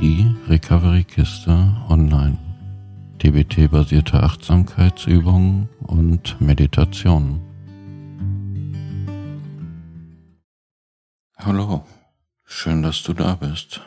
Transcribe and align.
die 0.00 0.32
Recovery-Kiste 0.46 1.74
online. 1.88 2.38
DBT-basierte 3.20 4.22
Achtsamkeitsübungen 4.22 5.68
und 5.80 6.40
Meditationen. 6.40 7.40
Hallo, 11.36 11.84
schön, 12.44 12.82
dass 12.82 13.02
du 13.02 13.12
da 13.12 13.34
bist. 13.34 13.80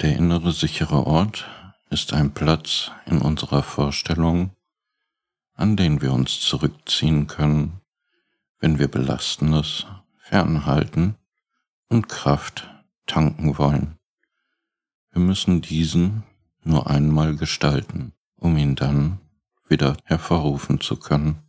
Der 0.00 0.16
innere 0.16 0.50
sichere 0.50 1.06
Ort 1.06 1.48
ist 1.90 2.12
ein 2.12 2.34
Platz 2.34 2.90
in 3.06 3.18
unserer 3.18 3.62
Vorstellung, 3.62 4.50
an 5.54 5.76
den 5.76 6.02
wir 6.02 6.12
uns 6.12 6.40
zurückziehen 6.40 7.28
können, 7.28 7.80
wenn 8.58 8.80
wir 8.80 8.88
Belastendes 8.88 9.86
fernhalten 10.16 11.14
und 11.88 12.08
Kraft 12.08 12.68
tanken 13.06 13.58
wollen. 13.58 13.97
Wir 15.18 15.24
müssen 15.24 15.62
diesen 15.62 16.22
nur 16.62 16.88
einmal 16.88 17.34
gestalten, 17.34 18.12
um 18.36 18.56
ihn 18.56 18.76
dann 18.76 19.18
wieder 19.68 19.96
hervorrufen 20.04 20.80
zu 20.80 20.94
können. 20.94 21.42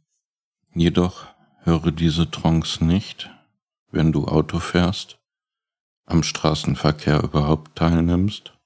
Jedoch 0.73 1.27
höre 1.59 1.91
diese 1.91 2.31
Trance 2.31 2.83
nicht, 2.83 3.29
wenn 3.91 4.11
du 4.11 4.27
Auto 4.27 4.57
fährst, 4.57 5.19
am 6.07 6.23
Straßenverkehr 6.23 7.21
überhaupt 7.21 7.77
teilnimmst, 7.77 8.57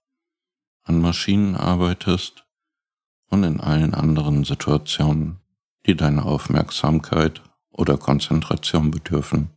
an 0.84 1.02
Maschinen 1.02 1.58
arbeitest 1.58 2.46
und 3.28 3.44
in 3.44 3.60
allen 3.60 3.94
anderen 3.94 4.46
Situationen, 4.46 5.42
die 5.86 5.98
deine 5.98 6.24
Aufmerksamkeit 6.24 7.42
oder 7.72 7.98
Konzentration 7.98 8.90
bedürfen. 8.90 9.50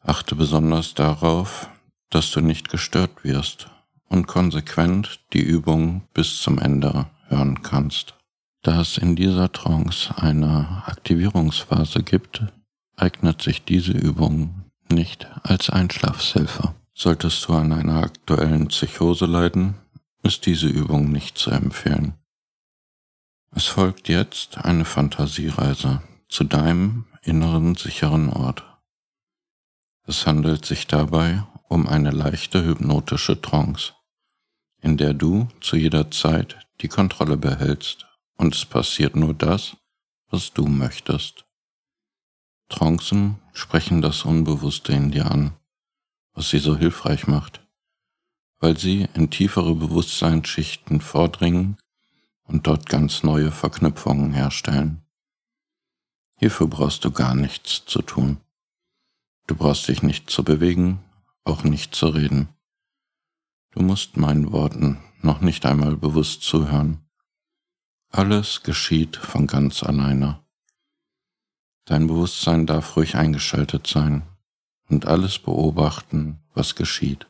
Achte 0.00 0.34
besonders 0.34 0.94
darauf, 0.94 1.70
dass 2.08 2.32
du 2.32 2.40
nicht 2.40 2.68
gestört 2.68 3.22
wirst 3.22 3.70
und 4.10 4.26
konsequent 4.26 5.20
die 5.32 5.42
Übung 5.42 6.02
bis 6.12 6.42
zum 6.42 6.58
Ende 6.58 7.06
hören 7.28 7.62
kannst. 7.62 8.14
Da 8.62 8.82
es 8.82 8.98
in 8.98 9.16
dieser 9.16 9.50
Trance 9.52 10.14
eine 10.18 10.82
Aktivierungsphase 10.84 12.02
gibt, 12.02 12.44
eignet 12.96 13.40
sich 13.40 13.64
diese 13.64 13.92
Übung 13.92 14.64
nicht 14.90 15.26
als 15.42 15.70
Einschlafshilfe. 15.70 16.74
Solltest 16.92 17.48
du 17.48 17.54
an 17.54 17.72
einer 17.72 18.02
aktuellen 18.02 18.68
Psychose 18.68 19.24
leiden, 19.24 19.76
ist 20.22 20.44
diese 20.44 20.66
Übung 20.66 21.10
nicht 21.10 21.38
zu 21.38 21.50
empfehlen. 21.50 22.14
Es 23.52 23.66
folgt 23.66 24.08
jetzt 24.08 24.58
eine 24.58 24.84
Fantasiereise 24.84 26.02
zu 26.28 26.44
deinem 26.44 27.06
inneren 27.22 27.74
sicheren 27.76 28.28
Ort. 28.28 28.64
Es 30.06 30.26
handelt 30.26 30.66
sich 30.66 30.86
dabei 30.86 31.44
um 31.68 31.86
eine 31.86 32.10
leichte 32.10 32.64
hypnotische 32.64 33.40
Trance 33.40 33.94
in 34.80 34.96
der 34.96 35.14
du 35.14 35.48
zu 35.60 35.76
jeder 35.76 36.10
Zeit 36.10 36.66
die 36.80 36.88
Kontrolle 36.88 37.36
behältst 37.36 38.06
und 38.36 38.54
es 38.54 38.64
passiert 38.64 39.16
nur 39.16 39.34
das, 39.34 39.76
was 40.28 40.52
du 40.52 40.66
möchtest. 40.66 41.44
Trancen 42.68 43.38
sprechen 43.52 44.00
das 44.00 44.24
Unbewusste 44.24 44.92
in 44.92 45.10
dir 45.10 45.30
an, 45.30 45.52
was 46.32 46.50
sie 46.50 46.58
so 46.58 46.76
hilfreich 46.76 47.26
macht, 47.26 47.60
weil 48.60 48.78
sie 48.78 49.08
in 49.14 49.30
tiefere 49.30 49.74
Bewusstseinsschichten 49.74 51.00
vordringen 51.00 51.76
und 52.44 52.66
dort 52.66 52.88
ganz 52.88 53.22
neue 53.22 53.50
Verknüpfungen 53.50 54.32
herstellen. 54.32 55.02
Hierfür 56.38 56.68
brauchst 56.68 57.04
du 57.04 57.10
gar 57.10 57.34
nichts 57.34 57.84
zu 57.84 58.00
tun. 58.00 58.38
Du 59.46 59.54
brauchst 59.54 59.88
dich 59.88 60.02
nicht 60.02 60.30
zu 60.30 60.44
bewegen, 60.44 61.00
auch 61.44 61.64
nicht 61.64 61.94
zu 61.94 62.08
reden. 62.08 62.48
Du 63.72 63.82
musst 63.82 64.16
meinen 64.16 64.50
Worten 64.50 64.98
noch 65.22 65.40
nicht 65.40 65.64
einmal 65.64 65.96
bewusst 65.96 66.42
zuhören. 66.42 67.08
Alles 68.08 68.62
geschieht 68.64 69.16
von 69.16 69.46
ganz 69.46 69.84
alleine. 69.84 70.44
Dein 71.84 72.08
Bewusstsein 72.08 72.66
darf 72.66 72.96
ruhig 72.96 73.14
eingeschaltet 73.14 73.86
sein 73.86 74.22
und 74.88 75.06
alles 75.06 75.38
beobachten, 75.38 76.42
was 76.52 76.74
geschieht. 76.74 77.28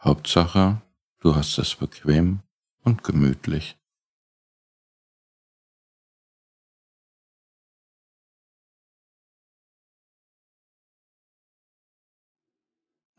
Hauptsache, 0.00 0.82
du 1.18 1.34
hast 1.34 1.58
es 1.58 1.74
bequem 1.74 2.40
und 2.82 3.02
gemütlich. 3.02 3.76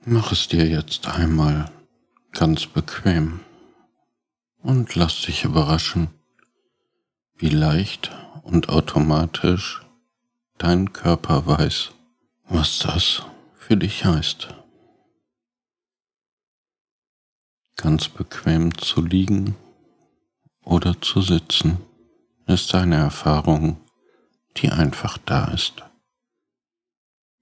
Mach 0.05 0.31
es 0.31 0.47
dir 0.47 0.67
jetzt 0.67 1.07
einmal 1.07 1.71
ganz 2.35 2.66
bequem 2.68 3.40
und 4.62 4.94
lass 4.96 5.22
dich 5.22 5.46
überraschen, 5.46 6.09
wie 7.38 7.50
leicht 7.50 8.12
und 8.44 8.68
automatisch 8.68 9.81
dein 10.57 10.91
Körper 10.91 11.47
weiß, 11.47 11.91
was 12.50 12.79
das 12.79 13.23
für 13.56 13.78
dich 13.78 14.03
heißt. 14.03 14.50
Ganz 17.78 18.09
bequem 18.09 18.78
zu 18.78 19.02
liegen 19.02 19.56
oder 20.63 21.02
zu 21.02 21.22
sitzen 21.22 21.79
ist 22.47 22.75
eine 22.75 22.97
Erfahrung, 22.97 23.78
die 24.57 24.69
einfach 24.69 25.17
da 25.19 25.46
ist. 25.46 25.84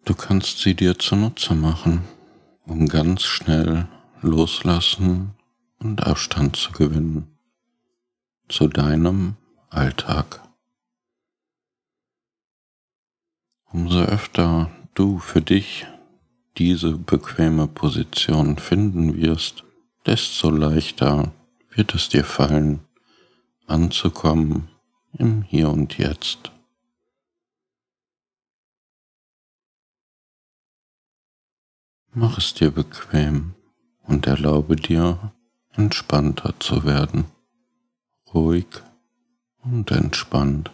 Du 0.06 0.14
kannst 0.14 0.60
sie 0.60 0.76
dir 0.76 1.00
zunutze 1.00 1.56
machen, 1.56 2.04
um 2.66 2.88
ganz 2.88 3.24
schnell 3.24 3.88
loslassen 4.24 5.36
und 5.80 6.02
Abstand 6.04 6.56
zu 6.56 6.72
gewinnen 6.72 7.34
zu 8.48 8.68
deinem 8.68 9.36
Alltag. 9.70 10.42
Umso 13.72 14.00
öfter 14.00 14.72
du 14.94 15.20
für 15.20 15.42
dich 15.42 15.88
diese 16.58 16.98
bequeme 16.98 17.68
Position 17.68 18.58
finden 18.58 19.18
wirst, 19.18 19.64
desto 20.06 20.50
leichter 20.52 21.34
wird 21.72 21.96
es 21.96 22.10
dir 22.10 22.24
fallen, 22.24 22.82
anzukommen 23.66 24.70
im 25.14 25.42
Hier 25.42 25.70
und 25.70 25.98
Jetzt. 25.98 26.52
Mach 32.12 32.38
es 32.38 32.54
dir 32.54 32.70
bequem 32.70 33.56
und 34.04 34.28
erlaube 34.28 34.76
dir, 34.76 35.34
entspannter 35.72 36.54
zu 36.60 36.84
werden, 36.84 37.26
ruhig 38.34 38.68
und 39.64 39.92
entspannt. 39.92 40.72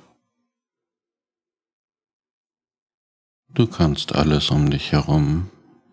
Du 3.49 3.67
kannst 3.67 4.13
alles 4.15 4.51
um 4.51 4.69
dich 4.69 4.91
herum 4.91 5.49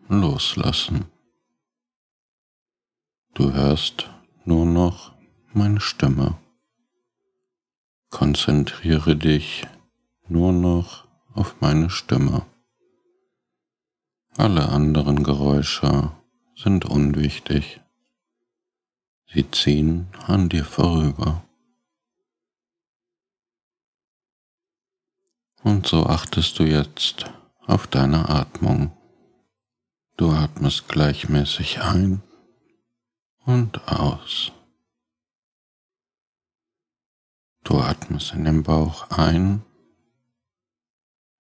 loslassen. 0.09 1.07
Du 3.35 3.53
hörst 3.53 4.11
nur 4.45 4.67
noch 4.67 5.13
meine 5.53 5.81
Stimme. 5.81 6.39
Konzentriere 8.11 9.17
dich 9.17 9.67
nur 10.29 10.53
noch 10.53 11.07
auf 11.35 11.61
meine 11.61 11.91
Stimme. 11.91 12.47
Alle 14.37 14.69
anderen 14.69 15.23
Geräusche 15.23 16.13
sind 16.56 16.87
unwichtig. 16.87 17.81
Sie 19.33 19.49
ziehen 19.50 20.09
an 20.27 20.49
dir 20.49 20.65
vorüber. 20.65 21.44
Und 25.62 25.87
so 25.87 26.06
achtest 26.06 26.59
du 26.59 26.65
jetzt 26.65 27.27
auf 27.66 27.87
deine 27.87 28.28
Atmung. 28.28 28.97
Du 30.16 30.31
atmest 30.31 30.89
gleichmäßig 30.89 31.83
ein 31.83 32.22
und 33.45 33.86
aus. 33.89 34.53
Du 37.65 37.81
atmest 37.81 38.33
in 38.33 38.45
den 38.45 38.63
Bauch 38.63 39.10
ein 39.10 39.63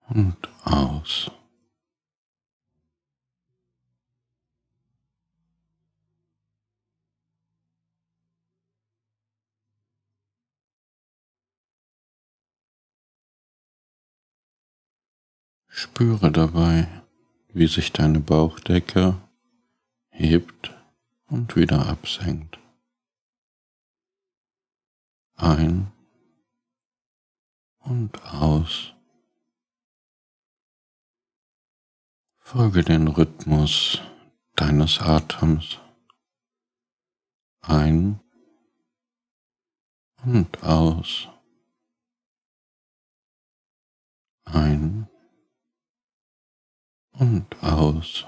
und 0.08 0.36
aus. 0.64 1.30
Spüre 15.68 16.30
dabei, 16.32 16.88
wie 17.52 17.66
sich 17.66 17.92
deine 17.92 18.20
Bauchdecke 18.20 19.20
hebt 20.10 20.74
und 21.26 21.56
wieder 21.56 21.86
absenkt. 21.86 22.58
Ein 25.34 25.92
und 27.80 28.22
aus. 28.24 28.94
Folge 32.38 32.82
den 32.82 33.08
Rhythmus 33.08 34.00
deines 34.54 35.00
Atems. 35.00 35.78
ein 37.68 38.20
und 40.24 40.62
aus. 40.62 41.28
Ein 44.44 45.08
und 47.18 47.46
aus. 47.62 48.26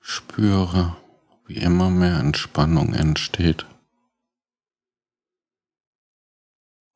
Spüre, 0.00 0.96
wie 1.46 1.56
immer 1.56 1.88
mehr 1.88 2.18
Entspannung 2.18 2.92
entsteht. 2.94 3.66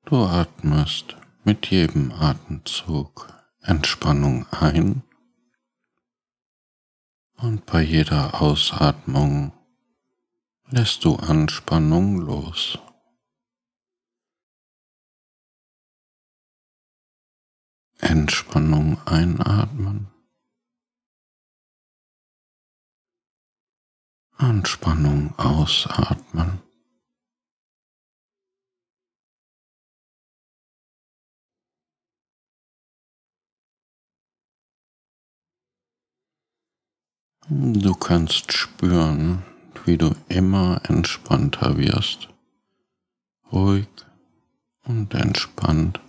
Du 0.05 0.17
atmest 0.25 1.17
mit 1.45 1.67
jedem 1.71 2.13
Atemzug 2.13 3.33
Entspannung 3.63 4.47
ein 4.53 5.03
und 7.37 7.67
bei 7.67 7.83
jeder 7.83 8.41
Ausatmung 8.41 9.56
lässt 10.69 11.05
du 11.05 11.17
Anspannung 11.17 12.19
los. 12.19 12.79
Entspannung 17.99 19.01
einatmen. 19.07 20.09
Anspannung 24.39 25.35
ausatmen. 25.39 26.61
Du 37.49 37.95
kannst 37.95 38.53
spüren, 38.53 39.45
wie 39.85 39.99
du 39.99 40.15
immer 40.29 40.81
entspannter 40.85 41.77
wirst, 41.77 42.29
ruhig 43.53 43.89
und 44.85 45.15
entspannt. 45.15 46.01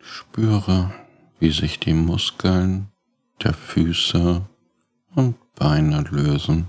Spüre, 0.00 0.92
wie 1.38 1.50
sich 1.50 1.78
die 1.80 1.94
Muskeln 1.94 2.90
der 3.42 3.54
Füße 3.54 4.44
und 5.14 5.54
Beine 5.54 6.02
lösen. 6.10 6.68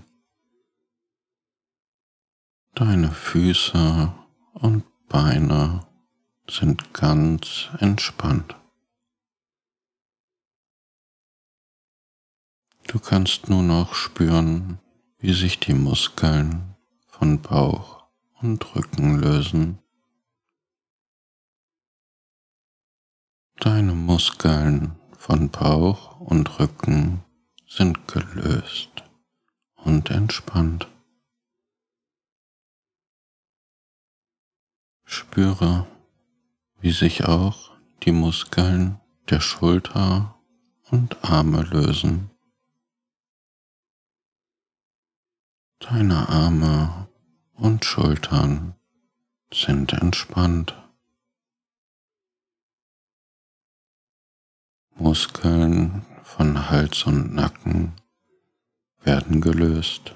Deine 2.76 3.12
Füße 3.12 4.14
und 4.54 4.84
Beine 5.08 5.86
sind 6.50 6.94
ganz 6.94 7.70
entspannt. 7.80 8.56
Du 12.92 12.98
kannst 12.98 13.50
nur 13.50 13.62
noch 13.62 13.94
spüren, 13.94 14.80
wie 15.20 15.34
sich 15.34 15.60
die 15.60 15.76
Muskeln 15.76 16.76
von 17.06 17.40
Bauch 17.40 18.08
und 18.42 18.76
Rücken 18.76 19.20
lösen. 19.20 19.78
Deine 23.58 23.94
Muskeln 23.94 24.96
von 25.16 25.52
Bauch 25.52 26.20
und 26.20 26.60
Rücken 26.60 27.24
sind 27.68 28.08
gelöst 28.08 28.90
und 29.76 30.10
entspannt. 30.10 30.88
Spüre, 35.06 35.86
wie 36.80 36.92
sich 36.92 37.26
auch 37.26 37.70
die 38.02 38.14
Muskeln 38.14 39.00
der 39.30 39.42
Schulter 39.42 40.40
und 40.90 41.24
Arme 41.24 41.62
lösen. 41.62 42.32
Deine 45.80 46.28
Arme 46.28 47.08
und 47.54 47.86
Schultern 47.86 48.76
sind 49.52 49.94
entspannt. 49.94 50.76
Muskeln 54.96 56.06
von 56.24 56.70
Hals 56.70 57.04
und 57.04 57.34
Nacken 57.34 57.94
werden 59.04 59.40
gelöst. 59.40 60.14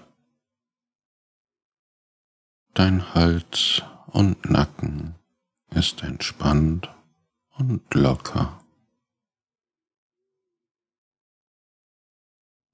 Dein 2.74 3.14
Hals 3.14 3.82
und 4.08 4.50
Nacken 4.50 5.16
ist 5.70 6.04
entspannt 6.04 6.94
und 7.58 7.82
locker. 7.94 8.62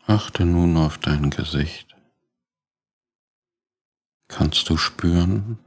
Achte 0.07 0.43
nun 0.43 0.75
auf 0.75 0.97
dein 0.97 1.29
Gesicht. 1.29 1.98
Kannst 4.29 4.69
du 4.69 4.77
spüren, 4.77 5.57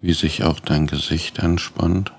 wie 0.00 0.12
sich 0.12 0.44
auch 0.44 0.60
dein 0.60 0.86
Gesicht 0.86 1.38
entspannt? 1.38 2.12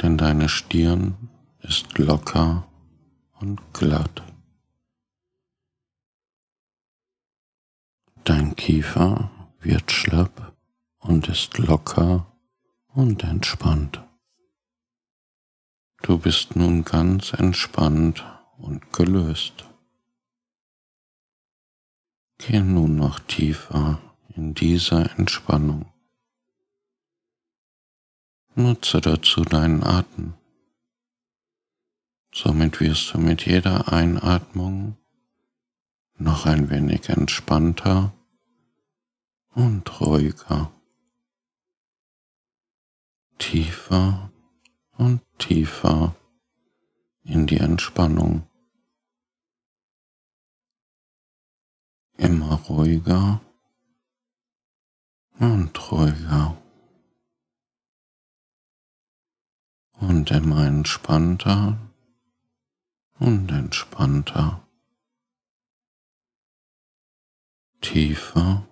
Denn 0.00 0.18
deine 0.18 0.48
Stirn 0.48 1.30
ist 1.60 1.98
locker 1.98 2.68
und 3.40 3.60
glatt. 3.72 4.22
Dein 8.24 8.54
Kiefer 8.56 9.30
wird 9.60 9.90
schlapp 9.90 10.54
und 10.98 11.28
ist 11.28 11.58
locker 11.58 12.26
und 12.88 13.24
entspannt. 13.24 14.02
Du 16.02 16.18
bist 16.18 16.56
nun 16.56 16.84
ganz 16.84 17.32
entspannt 17.32 18.22
und 18.58 18.92
gelöst. 18.92 19.63
Geh 22.46 22.60
nun 22.60 22.96
noch 22.96 23.20
tiefer 23.20 24.02
in 24.36 24.52
dieser 24.52 25.18
Entspannung. 25.18 25.86
Nutze 28.54 29.00
dazu 29.00 29.44
deinen 29.44 29.82
Atem. 29.82 30.34
Somit 32.34 32.80
wirst 32.80 33.14
du 33.14 33.18
mit 33.18 33.46
jeder 33.46 33.90
Einatmung 33.90 34.98
noch 36.18 36.44
ein 36.44 36.68
wenig 36.68 37.08
entspannter 37.08 38.12
und 39.54 40.00
ruhiger, 40.02 40.70
tiefer 43.38 44.30
und 44.98 45.22
tiefer 45.38 46.14
in 47.22 47.46
die 47.46 47.58
Entspannung. 47.58 48.46
Immer 52.16 52.54
ruhiger. 52.54 53.40
Und 55.38 55.90
ruhiger. 55.90 56.56
Und 60.00 60.30
immer 60.30 60.66
entspannter. 60.66 61.78
Und 63.18 63.50
entspannter, 63.50 64.66
tiefer. 67.80 68.66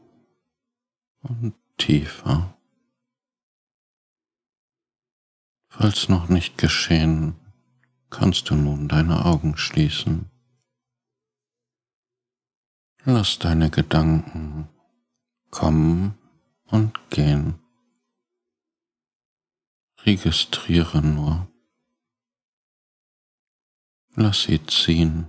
Und 1.23 1.55
tiefer. 1.79 2.57
Falls 5.69 6.09
noch 6.09 6.29
nicht 6.29 6.59
geschehen, 6.59 7.37
kannst 8.11 8.51
du 8.51 8.57
nun 8.57 8.89
deine 8.89 9.25
Augen 9.25 9.57
schließen. 9.57 10.32
Lass 13.05 13.41
deine 13.41 13.69
Gedanken 13.69 14.69
kommen 15.51 16.17
und 16.67 16.93
gehen. 17.11 17.59
Registriere 20.05 21.03
nur. 21.03 21.49
Lass 24.15 24.45
sie 24.45 24.65
ziehen, 24.67 25.27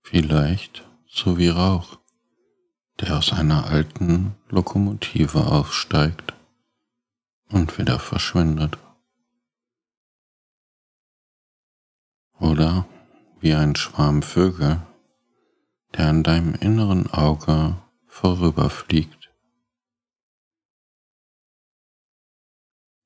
vielleicht 0.00 0.88
so 1.06 1.36
wie 1.36 1.48
Rauch, 1.48 1.98
der 2.98 3.18
aus 3.18 3.34
einer 3.34 3.66
alten 3.66 4.34
Lokomotive 4.48 5.44
aufsteigt 5.46 6.32
und 7.50 7.76
wieder 7.76 7.98
verschwindet. 7.98 8.78
Oder 12.38 12.86
wie 13.40 13.52
ein 13.52 13.76
Schwarm 13.76 14.22
Vögel, 14.22 14.80
der 15.96 16.08
an 16.08 16.22
deinem 16.22 16.54
inneren 16.54 17.08
Auge 17.12 17.80
vorüberfliegt. 18.06 19.32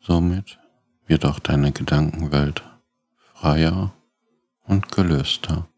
Somit 0.00 0.58
wird 1.06 1.26
auch 1.26 1.38
deine 1.38 1.72
Gedankenwelt 1.72 2.62
freier 3.16 3.94
und 4.64 4.90
gelöster. 4.90 5.68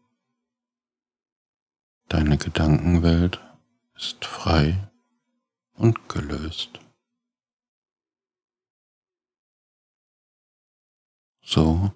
Deine 2.07 2.37
Gedankenwelt 2.37 3.41
ist 3.95 4.23
frei 4.23 4.89
und 5.73 6.07
gelöst. 6.07 6.79
So 11.41 11.91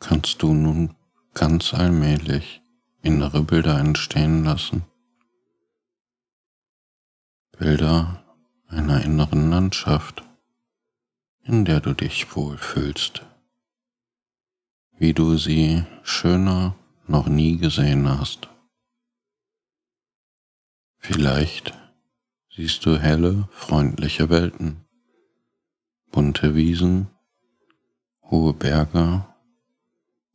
kannst 0.00 0.42
du 0.42 0.52
nun 0.52 0.96
ganz 1.34 1.72
allmählich 1.72 2.62
innere 3.02 3.42
Bilder 3.42 3.78
entstehen 3.78 4.44
lassen. 4.44 4.82
Bilder 7.58 8.22
einer 8.68 9.02
inneren 9.02 9.50
Landschaft, 9.50 10.22
in 11.44 11.64
der 11.64 11.80
du 11.80 11.94
dich 11.94 12.34
wohlfühlst, 12.34 13.24
wie 14.98 15.14
du 15.14 15.36
sie 15.36 15.84
schöner 16.02 16.74
noch 17.06 17.28
nie 17.28 17.56
gesehen 17.56 18.08
hast. 18.08 18.48
Vielleicht 20.98 21.72
siehst 22.54 22.84
du 22.84 22.98
helle, 22.98 23.48
freundliche 23.52 24.28
Welten, 24.28 24.84
bunte 26.10 26.54
Wiesen, 26.54 27.08
hohe 28.22 28.52
Berge 28.52 29.24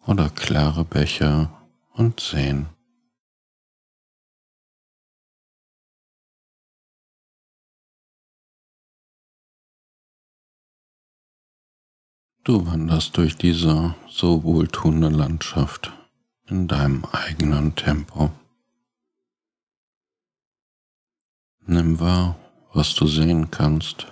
oder 0.08 0.30
klare 0.30 0.86
Bäche 0.86 1.50
und 1.94 2.20
Seen. 2.20 2.68
Du 12.44 12.66
wanderst 12.66 13.18
durch 13.18 13.38
diese 13.38 13.94
so 14.10 14.44
wohltuende 14.44 15.10
Landschaft 15.10 15.94
in 16.48 16.68
deinem 16.68 17.06
eigenen 17.06 17.76
Tempo. 17.76 18.32
Nimm 21.68 22.00
wahr, 22.00 22.36
was 22.74 22.96
du 22.96 23.06
sehen 23.06 23.52
kannst. 23.52 24.12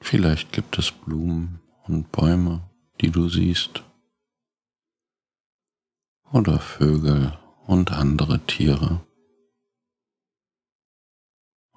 Vielleicht 0.00 0.52
gibt 0.52 0.78
es 0.78 0.92
Blumen 0.92 1.60
und 1.84 2.12
Bäume, 2.12 2.70
die 3.00 3.10
du 3.10 3.28
siehst. 3.28 3.82
Oder 6.32 6.60
Vögel 6.60 7.36
und 7.66 7.90
andere 7.92 8.38
Tiere. 8.46 9.00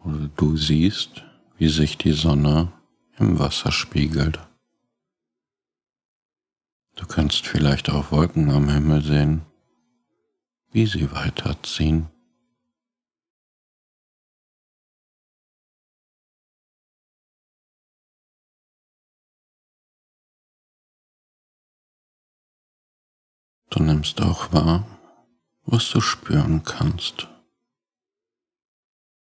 Oder 0.03 0.29
du 0.35 0.57
siehst, 0.57 1.23
wie 1.57 1.69
sich 1.69 1.97
die 1.97 2.11
Sonne 2.11 2.71
im 3.17 3.39
Wasser 3.39 3.71
spiegelt. 3.71 4.39
Du 6.95 7.07
kannst 7.07 7.47
vielleicht 7.47 7.89
auch 7.89 8.11
Wolken 8.11 8.51
am 8.51 8.69
Himmel 8.69 9.01
sehen, 9.01 9.41
wie 10.71 10.85
sie 10.85 11.11
weiterziehen. 11.11 12.12
Du 23.73 23.81
nimmst 23.81 24.21
auch 24.21 24.53
wahr, 24.53 24.85
was 25.65 25.89
du 25.89 25.99
spüren 25.99 26.61
kannst. 26.61 27.27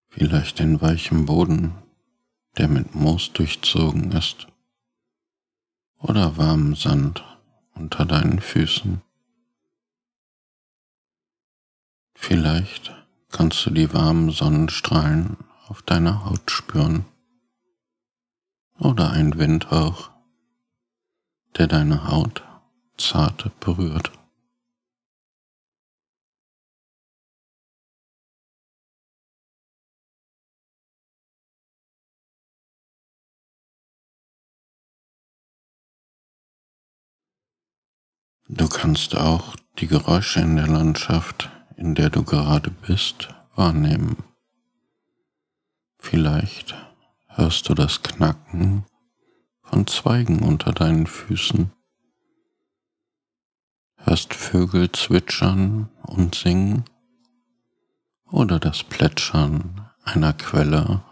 Vielleicht 0.10 0.60
den 0.60 0.82
weichen 0.82 1.26
Boden, 1.26 1.74
der 2.58 2.68
mit 2.68 2.96
Moos 2.96 3.32
durchzogen 3.32 4.12
ist, 4.12 4.48
oder 6.00 6.36
warmen 6.36 6.76
Sand 6.76 7.24
unter 7.76 8.04
deinen 8.04 8.42
Füßen. 8.42 9.02
Vielleicht 12.14 12.94
kannst 13.30 13.66
du 13.66 13.70
die 13.70 13.94
warmen 13.94 14.32
Sonnenstrahlen 14.32 15.38
auf 15.70 15.82
deiner 15.82 16.26
Haut 16.26 16.52
spüren 16.52 17.06
oder 18.80 19.12
ein 19.12 19.40
Windhauch, 19.40 20.10
der 21.58 21.68
deine 21.68 22.10
Haut 22.10 22.44
zart 22.98 23.58
berührt. 23.62 24.12
Du 38.48 38.70
kannst 38.70 39.16
auch 39.16 39.56
die 39.80 39.88
Geräusche 39.88 40.40
in 40.40 40.56
der 40.56 40.68
Landschaft, 40.68 41.50
in 41.78 41.96
der 41.96 42.12
du 42.12 42.24
gerade 42.24 42.70
bist, 42.70 43.30
wahrnehmen. 43.56 44.18
Vielleicht 45.98 46.76
hörst 47.28 47.68
du 47.68 47.74
das 47.74 48.04
Knacken 48.04 48.86
von 49.64 49.88
Zweigen 49.88 50.44
unter 50.44 50.74
deinen 50.74 51.08
Füßen, 51.08 51.72
hörst 53.98 54.36
Vögel 54.36 54.92
zwitschern 54.92 55.90
und 56.04 56.36
singen 56.36 56.86
oder 58.26 58.60
das 58.60 58.84
Plätschern 58.84 59.90
einer 60.04 60.34
Quelle. 60.34 61.04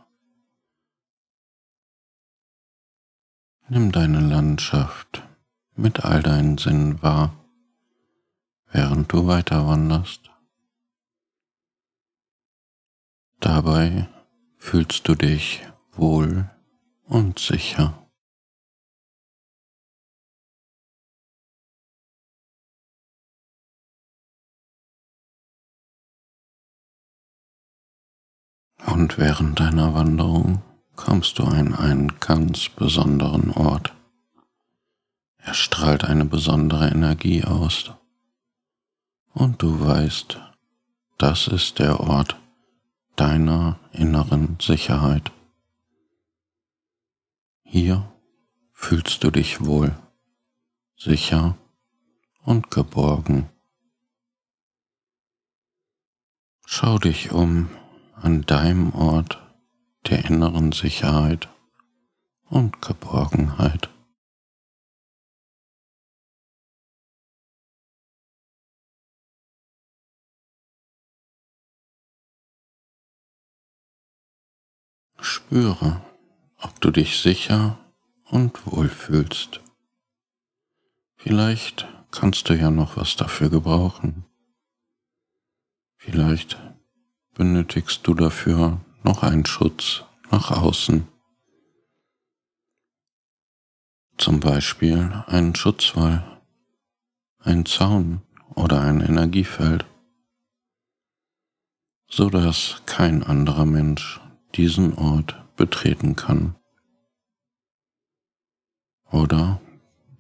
Nimm 3.70 3.92
deine 3.92 4.20
Landschaft 4.20 5.24
mit 5.75 6.03
all 6.06 6.22
deinen 6.22 6.58
Sinnen 6.58 7.01
wahr, 7.01 7.34
während 8.72 9.12
du 9.12 9.27
weiter 9.27 9.68
wanderst. 9.68 10.32
Dabei 13.39 14.08
fühlst 14.58 15.08
du 15.08 15.15
dich 15.15 15.62
wohl 15.92 16.50
und 17.06 17.39
sicher. 17.39 18.00
Und 28.86 29.18
während 29.18 29.60
deiner 29.60 29.94
Wanderung 29.94 30.62
kommst 30.96 31.39
du 31.39 31.44
an 31.44 31.74
einen 31.74 32.20
ganz 32.20 32.70
besonderen 32.70 33.51
Ort. 33.51 33.94
Er 35.45 35.53
strahlt 35.53 36.05
eine 36.05 36.23
besondere 36.23 36.89
Energie 36.89 37.43
aus. 37.43 37.91
Und 39.33 39.62
du 39.62 39.85
weißt, 39.85 40.39
das 41.17 41.47
ist 41.47 41.79
der 41.79 42.00
Ort 42.00 42.39
deiner 43.17 43.77
inneren 43.91 44.57
Sicherheit. 44.62 45.31
Hier 47.63 48.09
fühlst 48.71 49.23
du 49.23 49.31
dich 49.31 49.65
wohl, 49.65 49.95
sicher 50.97 51.57
und 52.45 52.71
geborgen. 52.71 53.50
Schau 56.65 56.97
dich 57.00 57.31
um 57.33 57.69
an 58.15 58.43
deinem 58.43 58.93
Ort 58.93 59.41
der 60.07 60.23
inneren 60.25 60.71
Sicherheit 60.71 61.50
und 62.50 62.81
Geborgenheit. 62.81 63.92
Spüre, 75.25 76.01
ob 76.58 76.82
du 76.82 76.92
dich 76.92 77.22
sicher 77.22 77.80
und 78.25 78.68
wohl 78.68 78.89
fühlst. 78.89 79.62
Vielleicht 81.15 81.88
kannst 82.12 82.50
du 82.50 82.58
ja 82.58 82.70
noch 82.70 82.98
was 82.98 83.15
dafür 83.15 83.50
gebrauchen. 83.50 84.25
Vielleicht 85.96 86.60
benötigst 87.36 88.06
du 88.06 88.13
dafür 88.15 88.82
noch 89.03 89.24
einen 89.24 89.46
Schutz 89.46 90.03
nach 90.30 90.51
außen. 90.51 91.08
Zum 94.18 94.42
Beispiel 94.42 95.24
einen 95.27 95.56
Schutzwall, 95.56 96.42
einen 97.39 97.65
Zaun 97.65 98.22
oder 98.56 98.82
ein 98.82 99.00
Energiefeld, 99.00 99.86
so 102.10 102.30
dass 102.30 102.82
kein 102.86 103.24
anderer 103.24 103.65
Mensch 103.65 104.20
diesen 104.55 104.93
Ort 104.98 105.55
betreten 105.55 106.15
kann. 106.15 106.55
Oder 109.12 109.62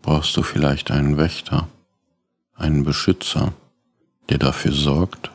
brauchst 0.01 0.35
du 0.37 0.43
vielleicht 0.43 0.91
einen 0.91 1.17
Wächter, 1.17 1.67
einen 2.53 2.83
Beschützer, 2.83 3.53
der 4.29 4.37
dafür 4.37 4.71
sorgt, 4.71 5.31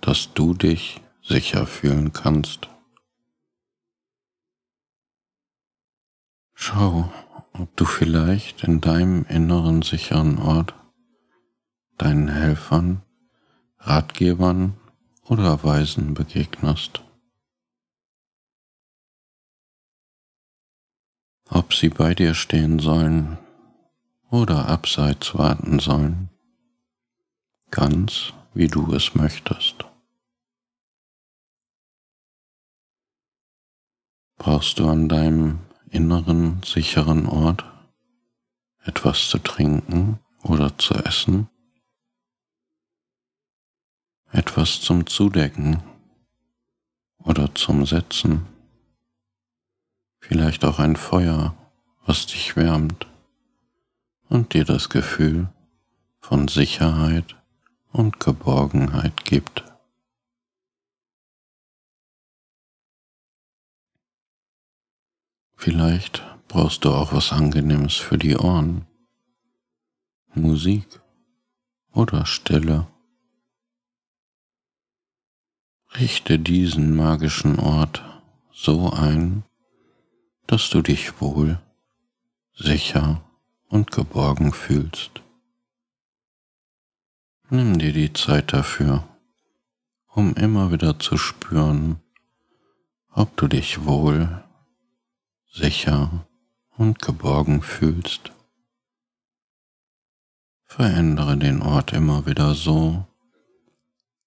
dass 0.00 0.32
du 0.32 0.54
dich 0.54 1.00
sicher 1.22 1.66
fühlen 1.66 2.12
kannst. 2.12 2.68
Schau, 6.54 7.12
ob 7.52 7.76
du 7.76 7.84
vielleicht 7.84 8.64
in 8.64 8.80
deinem 8.80 9.24
inneren 9.26 9.82
sicheren 9.82 10.38
Ort 10.38 10.74
deinen 11.98 12.28
Helfern, 12.28 13.02
Ratgebern 13.78 14.74
oder 15.24 15.62
Weisen 15.62 16.14
begegnest. 16.14 17.02
Ob 21.50 21.74
sie 21.74 21.88
bei 21.88 22.14
dir 22.14 22.34
stehen 22.34 22.78
sollen 22.78 23.38
oder 24.30 24.68
abseits 24.68 25.34
warten 25.36 25.80
sollen, 25.80 26.30
ganz 27.70 28.32
wie 28.54 28.68
du 28.68 28.92
es 28.94 29.14
möchtest. 29.14 29.84
Brauchst 34.38 34.78
du 34.78 34.88
an 34.88 35.08
deinem 35.08 35.58
inneren 35.90 36.62
sicheren 36.62 37.26
Ort 37.26 37.64
etwas 38.84 39.28
zu 39.28 39.38
trinken 39.38 40.20
oder 40.42 40.78
zu 40.78 40.94
essen? 40.94 41.48
Etwas 44.32 44.80
zum 44.80 45.06
Zudecken 45.06 45.82
oder 47.18 47.54
zum 47.54 47.84
Setzen? 47.84 48.46
Vielleicht 50.20 50.64
auch 50.64 50.78
ein 50.78 50.96
Feuer, 50.96 51.56
was 52.06 52.26
dich 52.26 52.56
wärmt 52.56 53.06
und 54.28 54.54
dir 54.54 54.64
das 54.64 54.88
Gefühl 54.88 55.48
von 56.20 56.48
Sicherheit 56.48 57.36
und 57.92 58.20
Geborgenheit 58.20 59.24
gibt. 59.24 59.64
Vielleicht 65.56 66.24
brauchst 66.48 66.84
du 66.84 66.90
auch 66.90 67.12
was 67.12 67.32
Angenehmes 67.32 67.96
für 67.96 68.16
die 68.16 68.36
Ohren, 68.36 68.86
Musik 70.34 71.00
oder 71.92 72.24
Stille. 72.24 72.86
Richte 75.98 76.38
diesen 76.38 76.94
magischen 76.94 77.58
Ort 77.58 78.02
so 78.52 78.90
ein, 78.90 79.44
dass 80.50 80.68
du 80.68 80.82
dich 80.82 81.20
wohl, 81.20 81.60
sicher 82.56 83.22
und 83.68 83.92
geborgen 83.92 84.52
fühlst. 84.52 85.22
Nimm 87.50 87.78
dir 87.78 87.92
die 87.92 88.12
Zeit 88.12 88.52
dafür, 88.52 89.06
um 90.08 90.34
immer 90.34 90.72
wieder 90.72 90.98
zu 90.98 91.16
spüren, 91.18 92.00
ob 93.12 93.36
du 93.36 93.46
dich 93.46 93.84
wohl, 93.84 94.42
sicher 95.52 96.26
und 96.76 97.00
geborgen 97.00 97.62
fühlst. 97.62 98.32
Verändere 100.64 101.36
den 101.36 101.62
Ort 101.62 101.92
immer 101.92 102.26
wieder 102.26 102.56
so, 102.56 103.06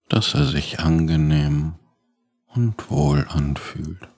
dass 0.07 0.35
er 0.35 0.45
sich 0.45 0.79
angenehm 0.79 1.73
und 2.47 2.89
wohl 2.89 3.27
anfühlt. 3.27 4.12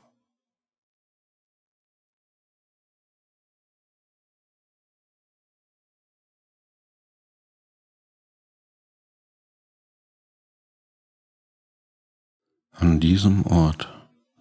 An 12.77 12.99
diesem 12.99 13.45
Ort 13.45 13.87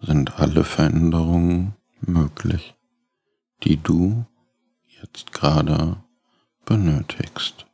sind 0.01 0.39
alle 0.39 0.65
Veränderungen 0.65 1.73
möglich, 2.01 2.75
die 3.63 3.77
du 3.77 4.25
jetzt 5.01 5.31
gerade 5.31 6.03
benötigst. 6.65 7.65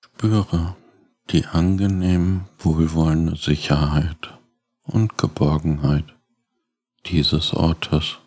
Spüre 0.00 0.76
die 1.30 1.46
angenehm 1.46 2.46
wohlwollende 2.58 3.36
Sicherheit 3.36 4.38
und 4.82 5.16
Geborgenheit 5.16 6.04
dieses 7.06 7.54
Ortes. 7.54 8.18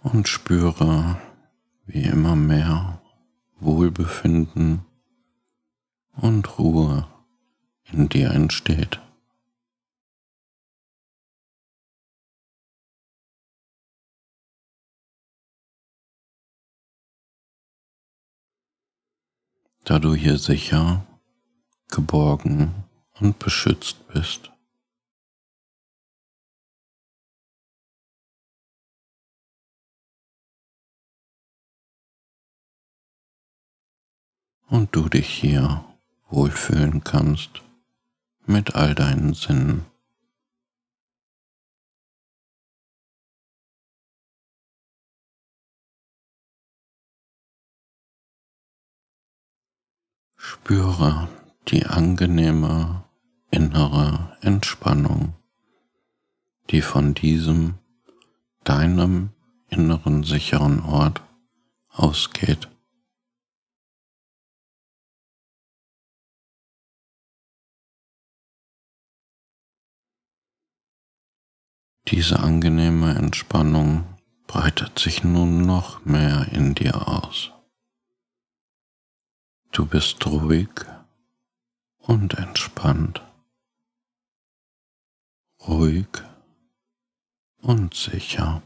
Und 0.00 0.26
spüre, 0.26 1.20
wie 1.84 2.02
immer 2.04 2.34
mehr 2.34 3.02
Wohlbefinden 3.60 4.86
und 6.12 6.58
Ruhe 6.58 7.06
in 7.92 8.08
dir 8.08 8.30
entsteht. 8.30 9.00
Da 19.88 19.98
du 19.98 20.14
hier 20.14 20.36
sicher, 20.36 21.06
geborgen 21.88 22.84
und 23.20 23.38
beschützt 23.38 24.06
bist. 24.08 24.50
Und 34.66 34.94
du 34.94 35.08
dich 35.08 35.26
hier 35.26 35.86
wohlfühlen 36.28 37.02
kannst 37.02 37.62
mit 38.44 38.74
all 38.74 38.94
deinen 38.94 39.32
Sinnen. 39.32 39.86
Spüre 50.50 51.28
die 51.68 51.84
angenehme 51.84 53.04
innere 53.50 54.34
Entspannung, 54.40 55.34
die 56.70 56.80
von 56.80 57.12
diesem 57.12 57.74
deinem 58.64 59.28
inneren 59.68 60.24
sicheren 60.24 60.80
Ort 60.80 61.20
ausgeht. 61.90 62.70
Diese 72.06 72.40
angenehme 72.40 73.14
Entspannung 73.16 74.06
breitet 74.46 74.98
sich 74.98 75.22
nun 75.24 75.66
noch 75.66 76.06
mehr 76.06 76.48
in 76.52 76.74
dir 76.74 77.06
aus. 77.06 77.52
Du 79.70 79.86
bist 79.86 80.26
ruhig 80.26 80.68
und 81.98 82.34
entspannt, 82.34 83.22
ruhig 85.66 86.08
und 87.60 87.94
sicher. 87.94 88.62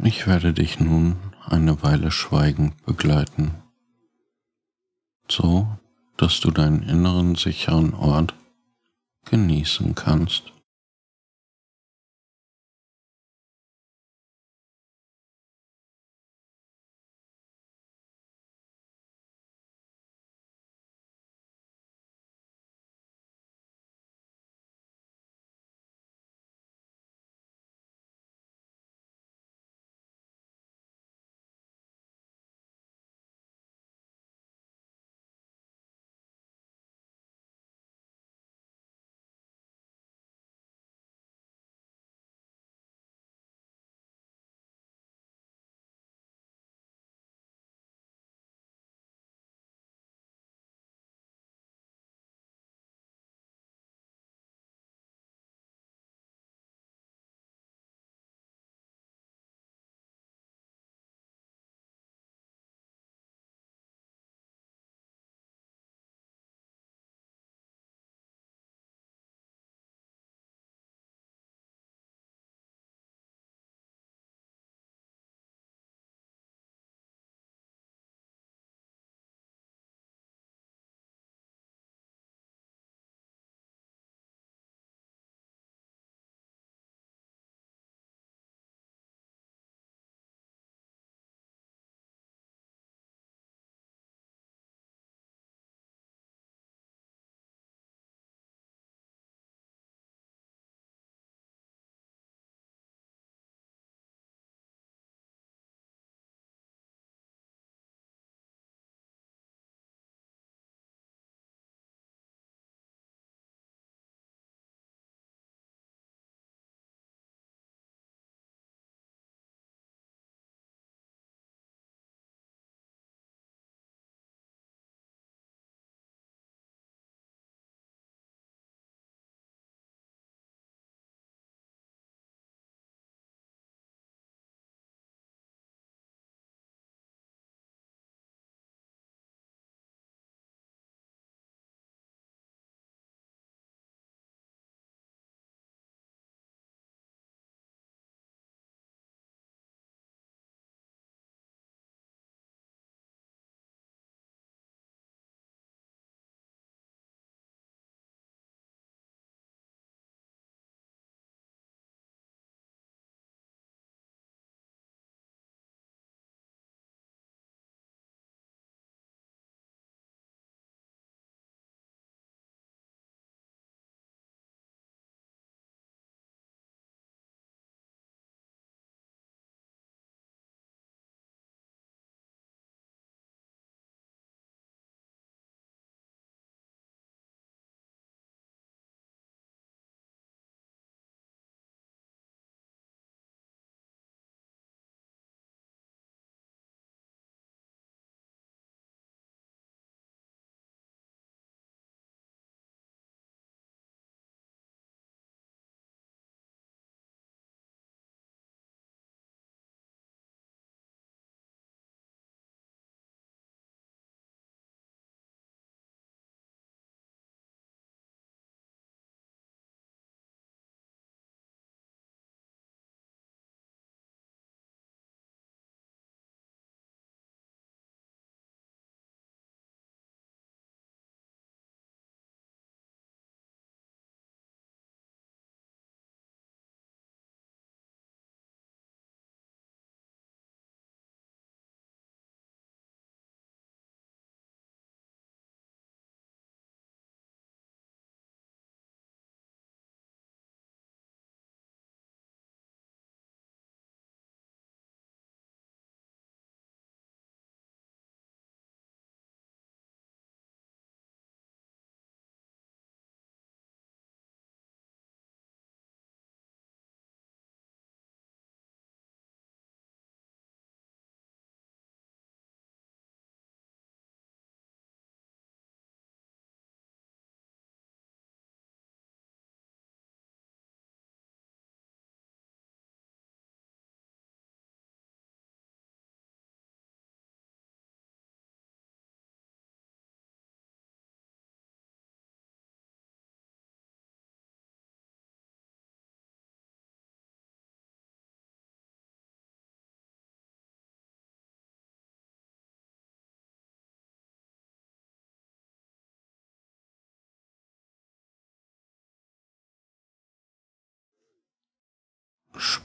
Ich 0.00 0.28
werde 0.28 0.52
dich 0.52 0.78
nun 0.78 1.16
eine 1.44 1.82
Weile 1.82 2.12
schweigend 2.12 2.84
begleiten, 2.86 3.54
so 5.28 5.66
dass 6.16 6.40
du 6.40 6.52
deinen 6.52 6.82
inneren 6.82 7.34
sicheren 7.34 7.94
Ort 7.94 8.34
genießen 9.24 9.96
kannst. 9.96 10.52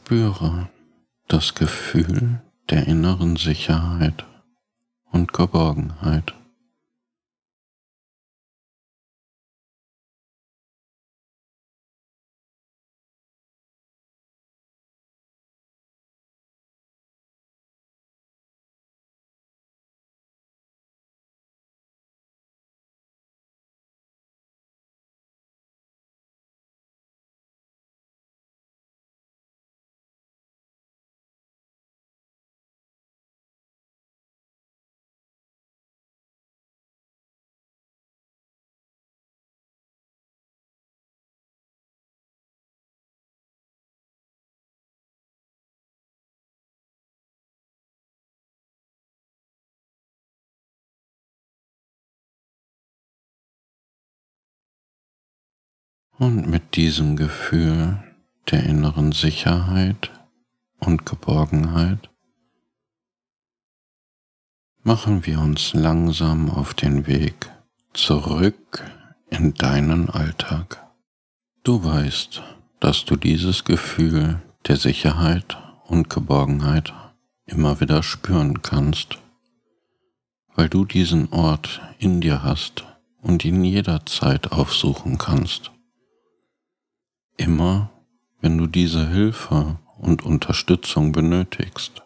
Spüre 0.05 0.67
das 1.29 1.55
Gefühl 1.55 2.41
der 2.69 2.87
inneren 2.87 3.37
Sicherheit 3.37 4.25
und 5.13 5.31
Geborgenheit. 5.31 6.33
Und 56.19 56.47
mit 56.47 56.75
diesem 56.75 57.15
Gefühl 57.15 58.03
der 58.51 58.63
inneren 58.63 59.11
Sicherheit 59.13 60.11
und 60.79 61.05
Geborgenheit 61.05 62.09
machen 64.83 65.25
wir 65.25 65.39
uns 65.39 65.73
langsam 65.73 66.49
auf 66.49 66.73
den 66.73 67.07
Weg 67.07 67.51
zurück 67.93 68.83
in 69.29 69.53
deinen 69.55 70.09
Alltag. 70.09 70.85
Du 71.63 71.83
weißt, 71.83 72.43
dass 72.79 73.05
du 73.05 73.15
dieses 73.15 73.63
Gefühl 73.63 74.41
der 74.67 74.77
Sicherheit 74.77 75.57
und 75.85 76.09
Geborgenheit 76.09 76.93
immer 77.45 77.79
wieder 77.79 78.03
spüren 78.03 78.61
kannst, 78.61 79.17
weil 80.55 80.69
du 80.69 80.85
diesen 80.85 81.31
Ort 81.31 81.81
in 81.97 82.21
dir 82.21 82.43
hast 82.43 82.85
und 83.21 83.45
ihn 83.45 83.63
jederzeit 83.63 84.51
aufsuchen 84.51 85.17
kannst. 85.17 85.72
Immer, 87.37 87.89
wenn 88.41 88.57
du 88.57 88.67
diese 88.67 89.09
Hilfe 89.09 89.79
und 89.97 90.23
Unterstützung 90.23 91.11
benötigst. 91.11 92.03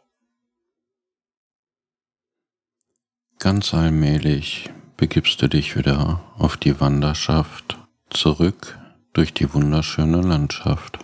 Ganz 3.40 3.74
allmählich 3.74 4.70
begibst 4.96 5.42
du 5.42 5.50
dich 5.50 5.76
wieder 5.76 6.22
auf 6.38 6.58
die 6.58 6.80
Wanderschaft 6.80 7.78
zurück 8.10 8.80
durch 9.14 9.34
die 9.34 9.54
wunderschöne 9.54 10.22
Landschaft, 10.22 11.00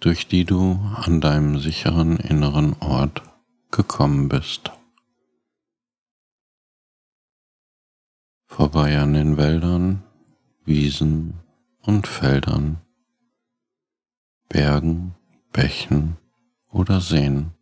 durch 0.00 0.26
die 0.26 0.44
du 0.44 0.80
an 0.96 1.20
deinem 1.20 1.58
sicheren 1.58 2.16
inneren 2.16 2.74
Ort 2.80 3.22
gekommen 3.70 4.28
bist. 4.28 4.72
Vorbei 8.46 8.98
an 8.98 9.12
den 9.12 9.36
Wäldern, 9.36 10.02
Wiesen 10.64 11.40
und 11.82 12.06
Feldern 12.06 12.80
Bergen, 14.48 15.14
Bächen 15.52 16.16
oder 16.70 17.02
Seen. 17.02 17.52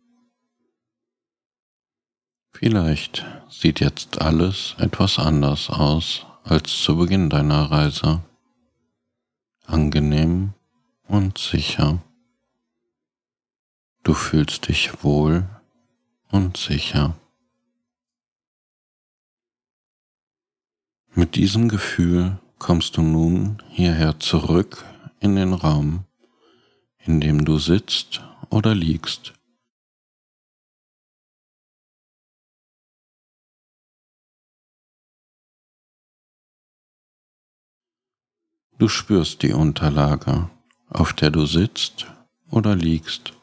Vielleicht 2.51 3.25
sieht 3.49 3.81
jetzt 3.81 4.21
alles 4.21 4.73
etwas 4.79 5.19
anders 5.19 5.69
aus 5.69 6.25
als 6.43 6.81
zu 6.81 6.95
Beginn 6.95 7.29
deiner 7.29 7.69
Reise. 7.69 8.23
Angenehm 9.65 10.53
und 11.09 11.37
sicher. 11.37 12.01
Du 14.03 14.13
fühlst 14.13 14.69
dich 14.69 15.03
wohl 15.03 15.47
und 16.31 16.55
sicher. 16.55 17.15
Mit 21.13 21.35
diesem 21.35 21.67
Gefühl 21.67 22.39
kommst 22.59 22.95
du 22.95 23.01
nun 23.01 23.61
hierher 23.69 24.19
zurück 24.19 24.85
in 25.19 25.35
den 25.35 25.53
Raum, 25.53 26.06
in 27.07 27.21
dem 27.21 27.45
du 27.45 27.57
sitzt 27.57 28.21
oder 28.49 28.75
liegst. 28.75 29.33
Du 38.77 38.87
spürst 38.87 39.41
die 39.41 39.53
Unterlage, 39.53 40.51
auf 40.89 41.13
der 41.13 41.31
du 41.31 41.45
sitzt 41.45 42.05
oder 42.51 42.75
liegst. 42.75 43.33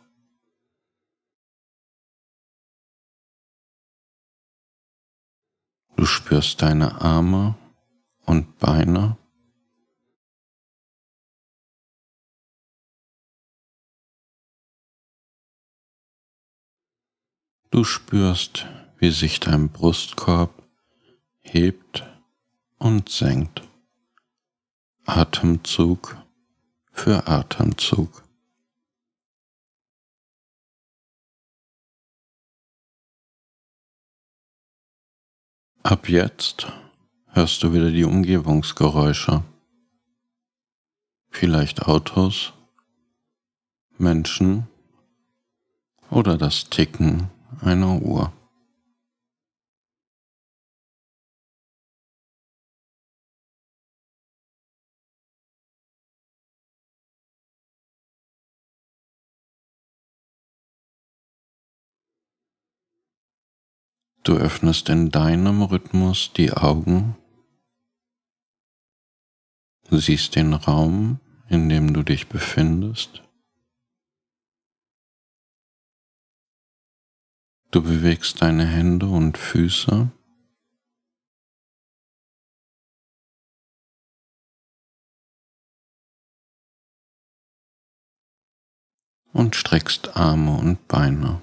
Du 5.97 6.07
spürst 6.07 6.63
deine 6.63 7.01
Arme 7.01 7.57
und 8.27 8.59
Beine 8.59 9.17
Du 17.75 17.83
spürst, 17.83 18.69
wie 18.99 19.11
sich 19.11 19.41
dein 19.41 19.69
Brustkorb 19.69 20.63
hebt 21.41 22.07
und 22.79 23.09
senkt. 23.09 23.63
Atemzug 25.07 26.17
für 26.93 27.27
Atemzug. 27.27 28.23
Ab 35.83 36.09
jetzt 36.09 36.69
hörst 37.27 37.61
du 37.65 37.73
wieder 37.73 37.91
die 37.91 38.05
Umgebungsgeräusche. 38.05 39.43
Vielleicht 41.29 41.83
Autos, 41.83 42.53
Menschen 43.99 44.69
oder 46.09 46.39
das 46.39 46.71
Ticken 46.71 47.34
einer 47.63 48.01
Uhr. 48.03 48.33
Du 64.25 64.37
öffnest 64.37 64.89
in 64.89 65.11
deinem 65.11 65.61
Rhythmus 65.61 66.33
die 66.33 66.51
Augen, 66.51 67.15
siehst 69.91 70.37
den 70.37 70.55
Raum, 70.55 71.21
in 71.49 71.69
dem 71.69 71.93
du 71.93 72.03
dich 72.03 72.29
befindest 72.29 73.24
Du 77.75 77.83
bewegst 77.83 78.41
deine 78.41 78.65
Hände 78.65 79.07
und 79.07 79.37
Füße. 79.37 80.09
Und 89.33 89.57
streckst 89.57 90.17
Arme 90.17 90.57
und 90.57 90.87
Beine. 90.87 91.43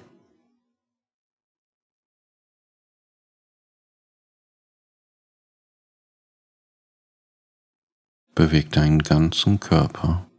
Beweg 8.36 8.72
deinen 8.72 9.04
ganzen 9.04 9.60
Körper. 9.60 10.32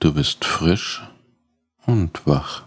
Du 0.00 0.12
bist 0.12 0.44
frisch 0.44 1.08
und 1.86 2.26
wach. 2.26 2.66